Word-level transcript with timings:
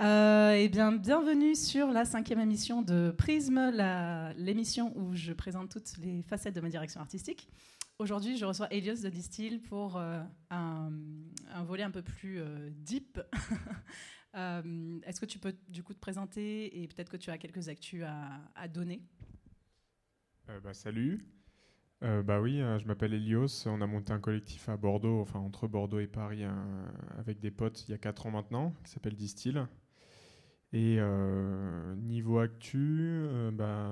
Euh, 0.00 0.54
eh 0.56 0.70
bien, 0.70 0.92
bienvenue 0.92 1.54
sur 1.54 1.88
la 1.88 2.06
cinquième 2.06 2.40
émission 2.40 2.80
de 2.80 3.10
Prisme, 3.10 3.70
l'émission 4.34 4.96
où 4.96 5.14
je 5.14 5.34
présente 5.34 5.70
toutes 5.70 5.98
les 5.98 6.22
facettes 6.22 6.54
de 6.54 6.62
ma 6.62 6.70
direction 6.70 7.02
artistique. 7.02 7.50
Aujourd'hui, 7.98 8.38
je 8.38 8.46
reçois 8.46 8.72
Elios 8.72 9.02
de 9.02 9.10
Distill 9.10 9.60
pour 9.60 9.98
euh, 9.98 10.22
un, 10.48 10.90
volet 11.64 11.82
un 11.82 11.90
peu 11.90 12.00
plus 12.00 12.40
euh, 12.40 12.70
deep. 12.70 13.20
Est-ce 14.34 15.20
que 15.20 15.26
tu 15.26 15.38
peux 15.38 15.54
du 15.68 15.82
coup 15.82 15.92
te 15.92 16.00
présenter 16.00 16.82
et 16.82 16.88
peut-être 16.88 17.10
que 17.10 17.18
tu 17.18 17.28
as 17.28 17.36
quelques 17.36 17.68
actus 17.68 18.02
à, 18.54 18.68
donner? 18.68 19.02
Bah, 20.46 20.72
Salut. 20.72 21.26
bah 22.00 22.40
oui, 22.40 22.60
je 22.78 22.86
m'appelle 22.86 23.12
Elios. 23.12 23.66
On 23.66 23.82
a 23.82 23.86
monté 23.86 24.14
un 24.14 24.20
collectif 24.20 24.70
à 24.70 24.78
Bordeaux, 24.78 25.20
enfin 25.20 25.40
entre 25.40 25.68
Bordeaux 25.68 25.98
et 25.98 26.06
Paris, 26.06 26.44
avec 27.18 27.38
des 27.38 27.50
potes 27.50 27.86
il 27.86 27.90
y 27.90 27.94
a 27.94 27.98
4 27.98 28.28
ans 28.28 28.30
maintenant, 28.30 28.72
qui 28.82 28.92
s'appelle 28.92 29.14
Distill. 29.14 29.68
Et 30.72 30.98
euh, 31.00 31.96
niveau 31.96 32.38
actu, 32.38 32.78
euh, 32.78 33.50
bah, 33.50 33.90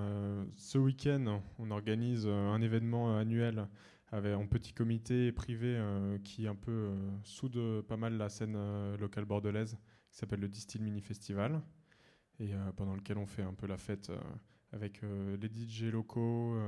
ce 0.57 0.79
week-end, 0.79 1.43
on 1.59 1.73
organise 1.73 2.25
euh, 2.27 2.51
un 2.51 2.63
événement 2.63 3.17
annuel 3.17 3.67
avec, 4.13 4.37
en 4.37 4.47
petit 4.47 4.73
comité 4.73 5.33
privé 5.33 5.79
qui 6.25 6.47
un 6.47 6.55
peu 6.55 6.91
soude 7.25 7.83
pas 7.83 7.99
mal 7.99 8.17
la 8.17 8.31
scène 8.31 8.57
locale 8.97 9.27
bordelaise, 9.27 9.77
qui 10.11 10.17
s'appelle 10.17 10.41
le 10.41 10.49
Distill 10.49 10.83
Mini 10.83 11.03
Festival, 11.03 11.61
et 12.41 12.53
pendant 12.77 12.95
lequel 12.95 13.19
on 13.19 13.27
fait 13.27 13.43
un 13.43 13.53
peu 13.53 13.67
la 13.67 13.77
fête 13.77 14.11
avec 14.73 15.03
les 15.03 15.51
DJ 15.51 15.93
locaux, 15.93 16.59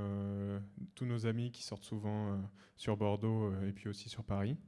tous 0.94 1.06
nos 1.06 1.24
amis 1.24 1.50
qui 1.50 1.62
sortent 1.62 1.84
souvent 1.86 2.38
sur 2.76 2.98
Bordeaux 2.98 3.50
et 3.62 3.72
puis 3.72 3.88
aussi 3.88 4.10
sur 4.10 4.22
Paris. 4.22 4.58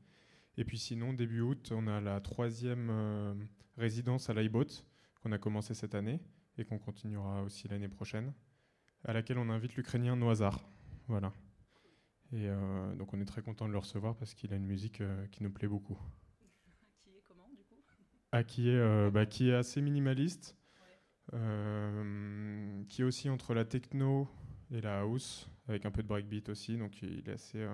Et 0.56 0.64
puis 0.64 0.78
sinon, 0.78 1.12
début 1.12 1.42
août, 1.42 1.72
on 1.76 1.86
a 1.88 2.00
la 2.00 2.22
troisième 2.22 3.38
résidence 3.76 4.30
à 4.30 4.32
l'iBoat 4.32 4.82
qu'on 5.22 5.32
a 5.32 5.38
commencé 5.38 5.74
cette 5.74 5.94
année 5.94 6.20
et 6.58 6.64
qu'on 6.64 6.78
continuera 6.78 7.42
aussi 7.42 7.68
l'année 7.68 7.88
prochaine, 7.88 8.32
à 9.04 9.12
laquelle 9.12 9.38
on 9.38 9.48
invite 9.48 9.76
l'Ukrainien 9.76 10.16
Noazar. 10.16 10.68
Voilà. 11.08 11.32
Et 12.32 12.48
euh, 12.48 12.94
donc 12.94 13.12
on 13.12 13.20
est 13.20 13.24
très 13.24 13.42
content 13.42 13.66
de 13.66 13.72
le 13.72 13.78
recevoir 13.78 14.16
parce 14.16 14.34
qu'il 14.34 14.52
a 14.52 14.56
une 14.56 14.66
musique 14.66 15.00
euh, 15.00 15.26
qui 15.28 15.42
nous 15.42 15.50
plaît 15.50 15.68
beaucoup. 15.68 15.98
Qui 17.04 17.10
est 17.10 17.22
comment 17.26 17.48
du 17.50 17.62
coup? 17.64 17.82
Ah, 18.32 18.42
qui, 18.42 18.70
est, 18.70 18.78
euh, 18.78 19.10
bah, 19.10 19.26
qui 19.26 19.50
est 19.50 19.54
assez 19.54 19.80
minimaliste, 19.80 20.56
qui 22.88 23.00
est 23.00 23.04
aussi 23.04 23.30
entre 23.30 23.54
la 23.54 23.64
techno 23.64 24.28
et 24.70 24.80
la 24.80 25.00
house, 25.00 25.48
avec 25.68 25.86
un 25.86 25.90
peu 25.90 26.02
de 26.02 26.08
breakbeat 26.08 26.48
aussi, 26.48 26.76
donc 26.76 27.00
il 27.02 27.28
est 27.28 27.32
assez... 27.32 27.66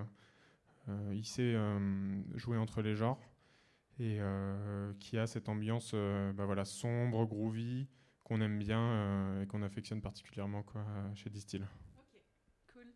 il 1.12 1.24
sait 1.24 1.56
jouer 2.34 2.56
entre 2.56 2.82
les 2.82 2.94
genres 2.94 3.20
et 3.98 4.18
euh, 4.20 4.92
qui 5.00 5.18
a 5.18 5.26
cette 5.26 5.48
ambiance 5.48 5.92
euh, 5.94 6.32
bah 6.32 6.46
voilà, 6.46 6.64
sombre, 6.64 7.24
groovy, 7.26 7.88
qu'on 8.24 8.40
aime 8.40 8.58
bien 8.58 8.80
euh, 8.80 9.42
et 9.42 9.46
qu'on 9.46 9.62
affectionne 9.62 10.00
particulièrement 10.00 10.62
quoi, 10.62 10.84
chez 11.14 11.30
Distill. 11.30 11.66
Ok, 11.96 12.20
cool. 12.72 12.86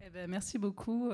Eh 0.00 0.10
ben, 0.10 0.28
merci 0.28 0.58
beaucoup 0.58 1.10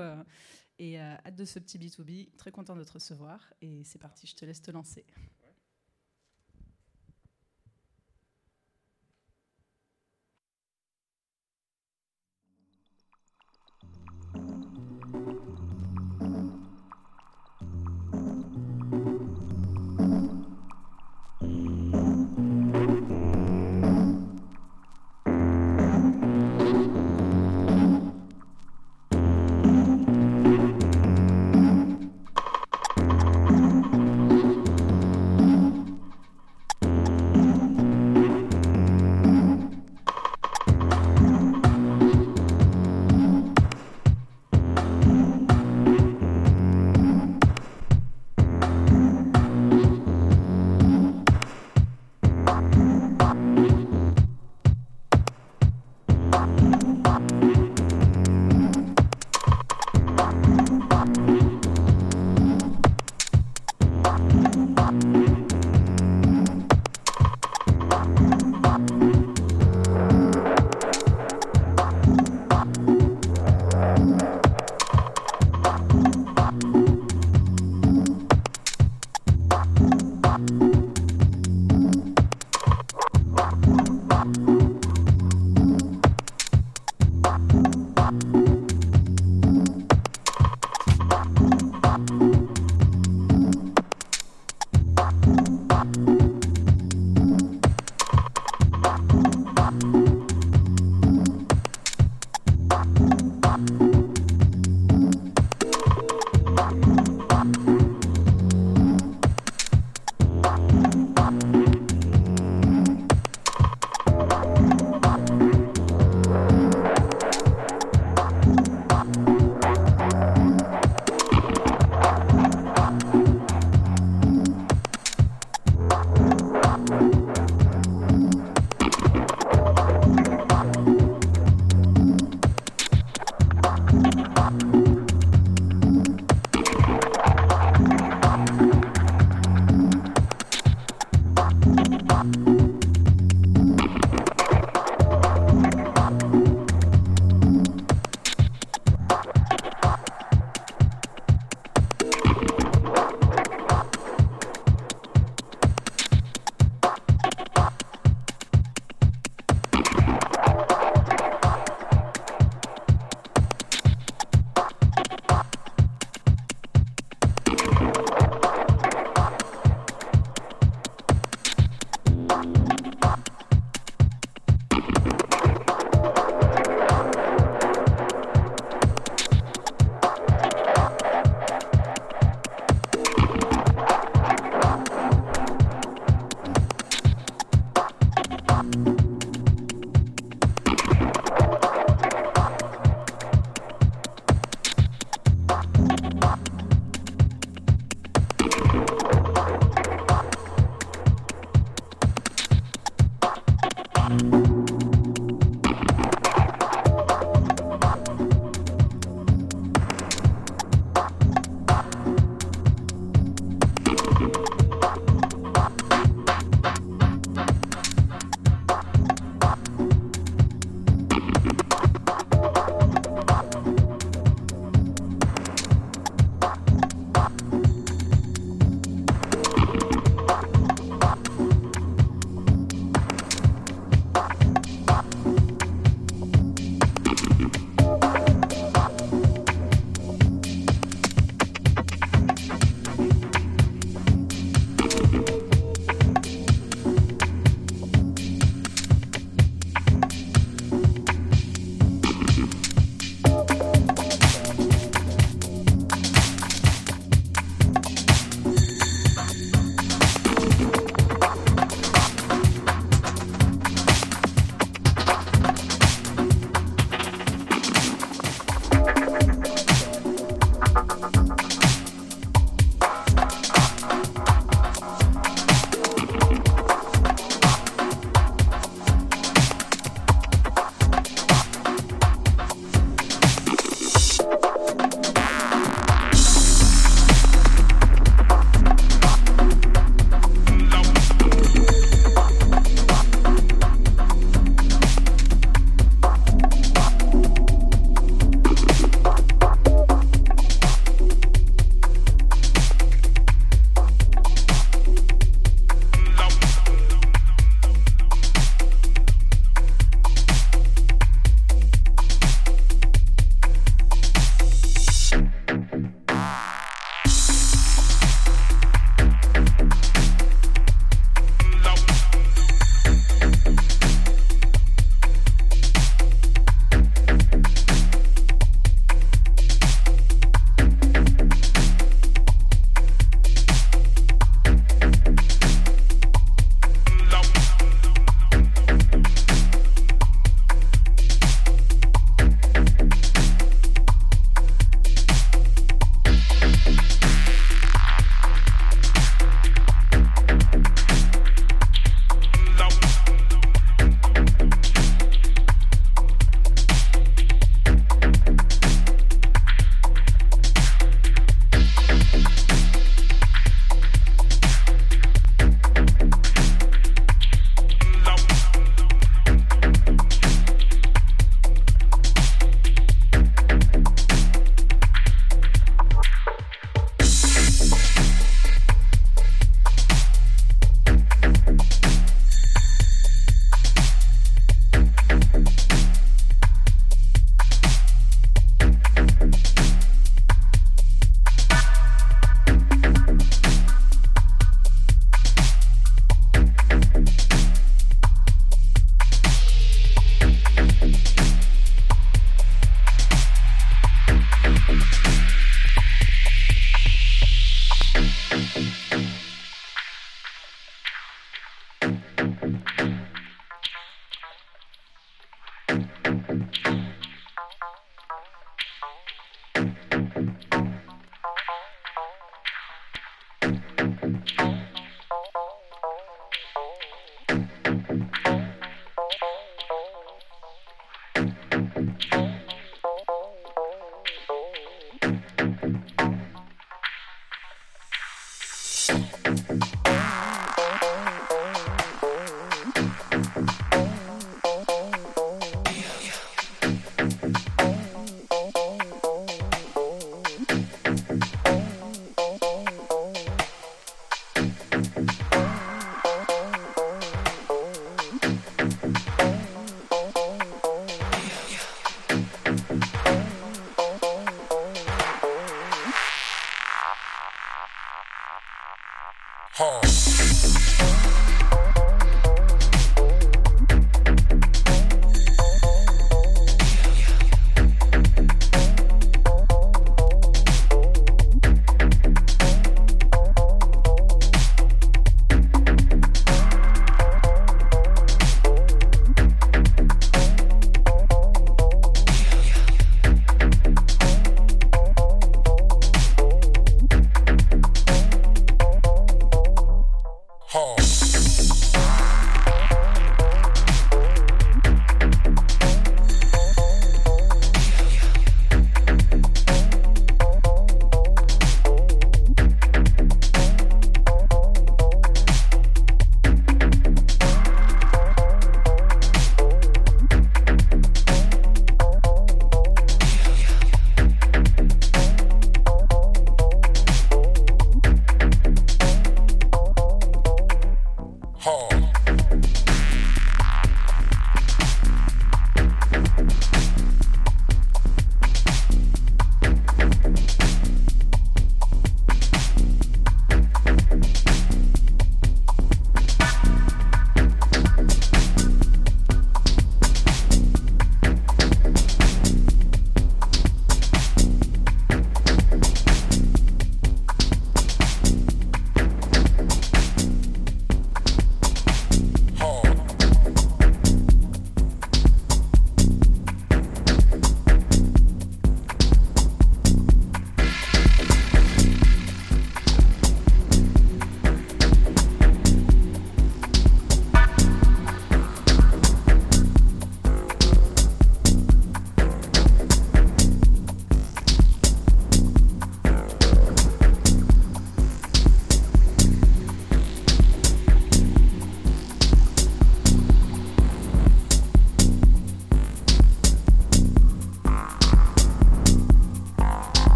et 0.79 0.99
hâte 1.01 1.35
de 1.35 1.45
ce 1.45 1.59
petit 1.59 1.79
B2B. 1.79 2.37
Très 2.37 2.51
content 2.51 2.77
de 2.77 2.85
te 2.85 2.93
recevoir 2.93 3.53
et 3.61 3.83
c'est 3.85 3.99
parti, 3.99 4.27
je 4.27 4.35
te 4.35 4.45
laisse 4.45 4.63
te 4.63 4.71
lancer. 4.71 5.05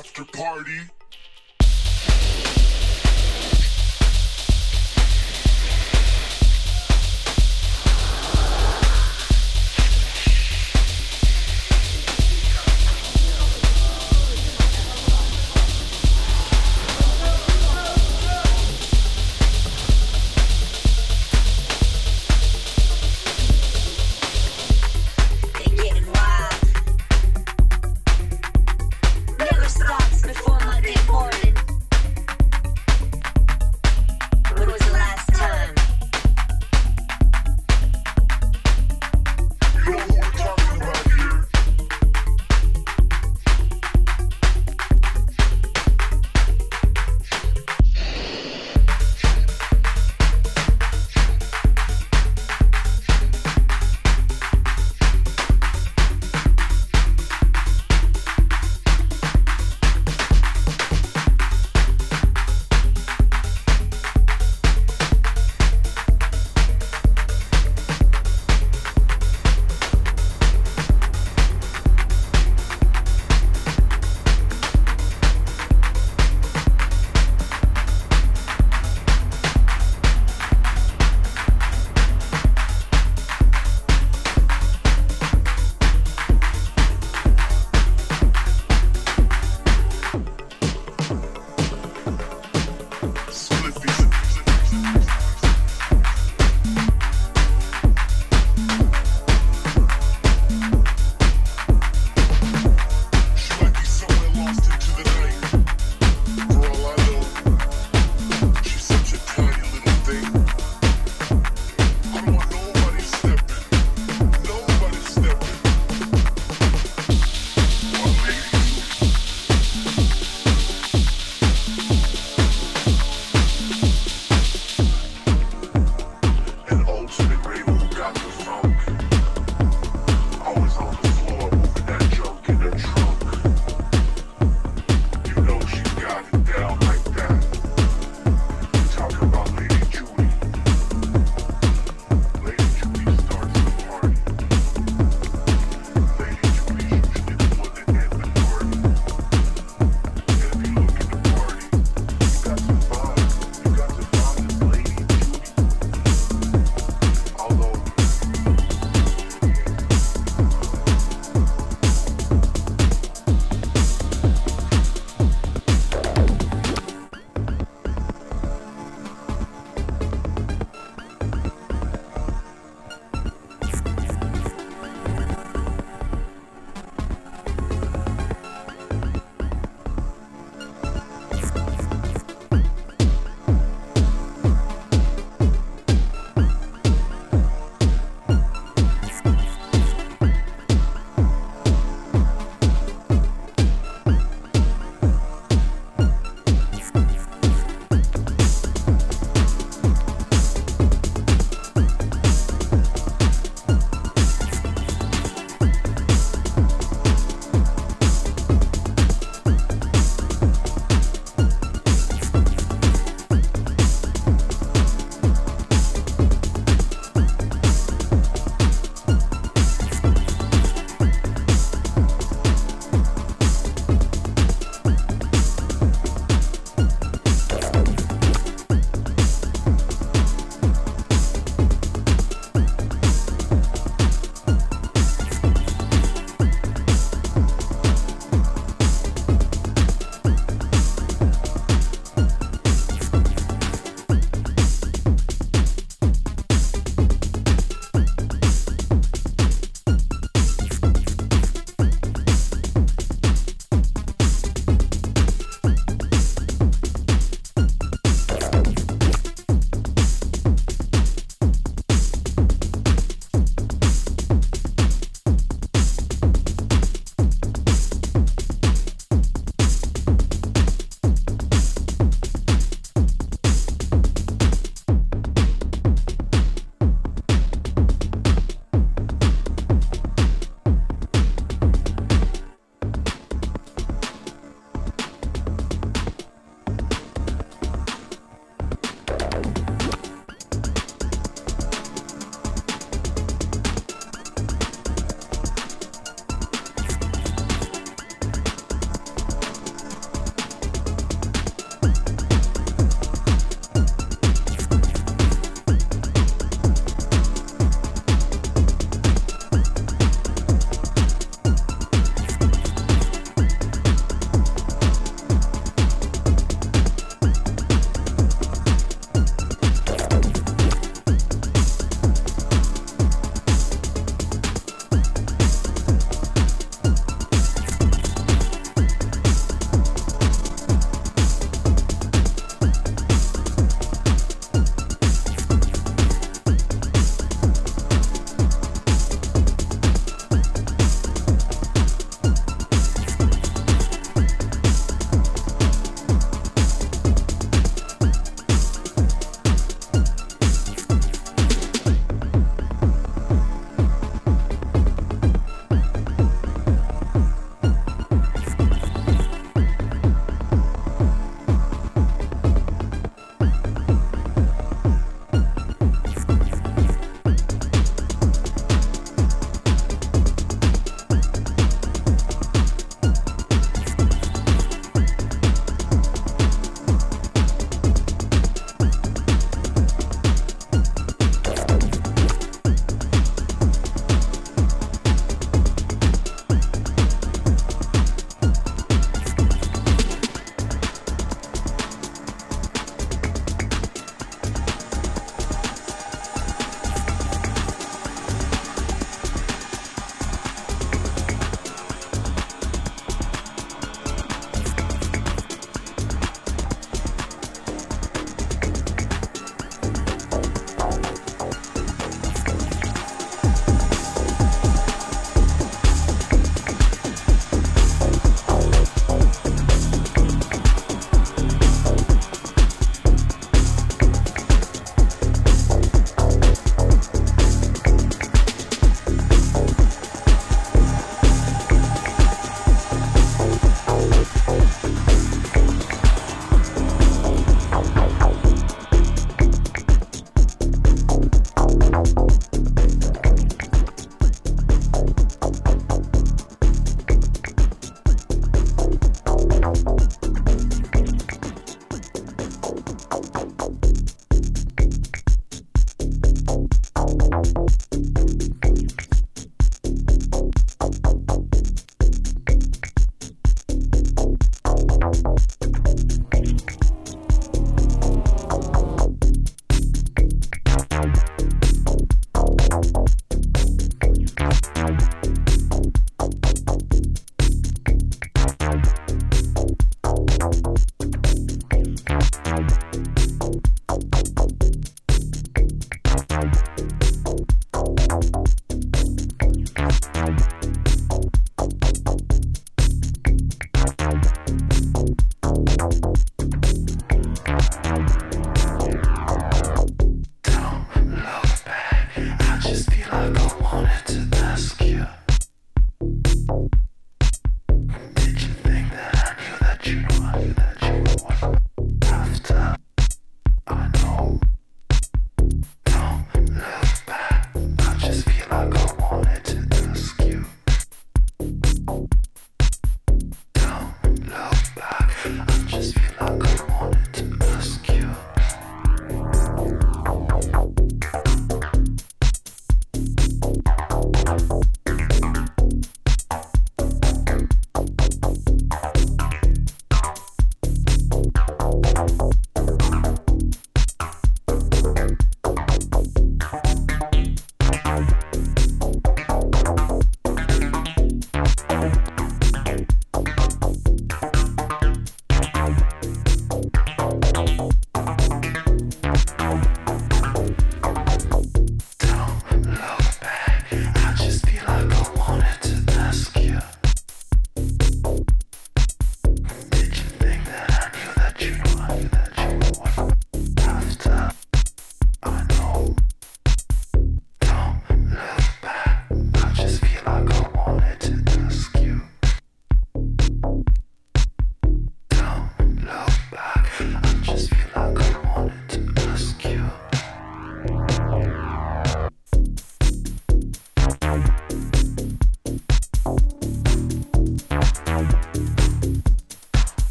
after 0.00 0.24
party. 0.24 0.80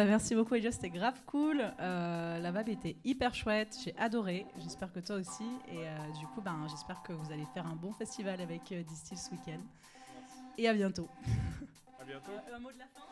Bah, 0.00 0.06
merci 0.06 0.34
beaucoup, 0.34 0.54
Elios. 0.54 0.72
C'était 0.72 0.88
grave 0.88 1.20
cool. 1.26 1.62
Euh, 1.78 2.38
la 2.38 2.50
vibe 2.52 2.70
était 2.70 2.96
hyper 3.04 3.34
chouette. 3.34 3.76
J'ai 3.84 3.94
adoré. 3.98 4.46
J'espère 4.56 4.90
que 4.90 5.00
toi 5.00 5.16
aussi. 5.16 5.44
Et 5.68 5.86
euh, 5.86 5.96
du 6.18 6.26
coup, 6.28 6.40
ben, 6.40 6.66
j'espère 6.70 7.02
que 7.02 7.12
vous 7.12 7.30
allez 7.30 7.44
faire 7.52 7.66
un 7.66 7.76
bon 7.76 7.92
festival 7.92 8.40
avec 8.40 8.72
euh, 8.72 8.82
Distill 8.82 9.18
ce 9.18 9.30
week-end. 9.30 9.60
Et 10.56 10.68
à 10.68 10.72
bientôt. 10.72 11.06
À 12.00 12.04
bientôt. 12.06 12.32
un 12.50 12.58
mot 12.60 12.72
de 12.72 12.78
la 12.78 12.86
fin 12.86 13.02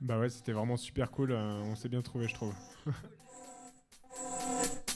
Bah 0.00 0.18
ouais, 0.18 0.30
c'était 0.30 0.52
vraiment 0.52 0.78
super 0.78 1.10
cool. 1.10 1.32
on 1.32 1.76
s'est 1.76 1.90
bien 1.90 2.00
trouvé, 2.00 2.26
je 2.26 2.34
trouve. 2.34 2.54